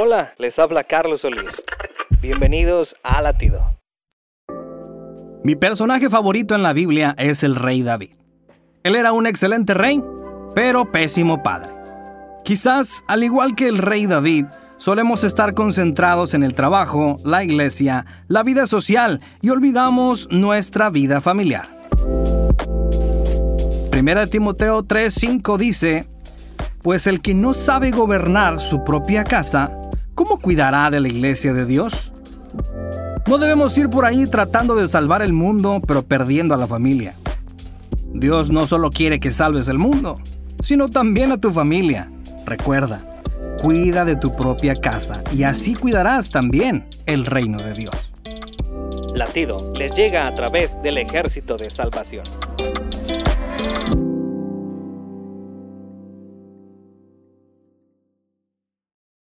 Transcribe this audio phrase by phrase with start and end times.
[0.00, 1.44] Hola, les habla Carlos Solís.
[2.22, 3.80] Bienvenidos a Latido.
[5.42, 8.12] Mi personaje favorito en la Biblia es el rey David.
[8.84, 10.00] Él era un excelente rey,
[10.54, 11.70] pero pésimo padre.
[12.44, 14.44] Quizás, al igual que el rey David,
[14.76, 21.20] solemos estar concentrados en el trabajo, la iglesia, la vida social y olvidamos nuestra vida
[21.20, 21.76] familiar.
[23.90, 26.06] Primera Timoteo 3:5 dice,
[26.82, 29.74] Pues el que no sabe gobernar su propia casa,
[30.18, 32.12] ¿cómo cuidará de la iglesia de Dios?
[33.28, 37.14] No debemos ir por ahí tratando de salvar el mundo, pero perdiendo a la familia.
[38.12, 40.18] Dios no solo quiere que salves el mundo,
[40.60, 42.10] sino también a tu familia.
[42.46, 43.00] Recuerda,
[43.62, 47.94] cuida de tu propia casa y así cuidarás también el reino de Dios.
[49.14, 52.24] Latido les llega a través del ejército de salvación.